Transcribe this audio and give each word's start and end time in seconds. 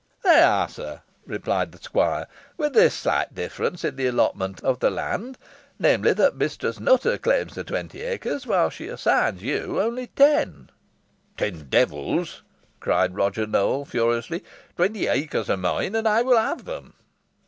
"They 0.23 0.41
are, 0.41 0.67
sir," 0.67 1.03
replied 1.27 1.71
the 1.71 1.77
squire; 1.77 2.25
"with 2.57 2.73
this 2.73 2.95
slight 2.95 3.35
difference 3.35 3.83
in 3.85 3.97
the 3.97 4.07
allotment 4.07 4.59
of 4.63 4.79
the 4.79 4.89
land 4.89 5.37
namely, 5.77 6.11
that 6.13 6.35
Mistress 6.35 6.79
Nutter 6.79 7.19
claims 7.19 7.53
the 7.53 7.63
twenty 7.63 8.01
acres, 8.01 8.47
while 8.47 8.71
she 8.71 8.87
assigns 8.87 9.43
you 9.43 9.79
only 9.79 10.07
ten." 10.07 10.71
"Ten 11.37 11.67
devils!" 11.69 12.41
cried 12.79 13.13
Roger 13.13 13.45
Nowell, 13.45 13.85
furiously. 13.85 14.43
"Twenty 14.75 15.05
acres 15.05 15.51
are 15.51 15.57
mine, 15.57 15.93
and 15.93 16.07
I 16.07 16.23
will 16.23 16.39
have 16.39 16.65
them." 16.65 16.95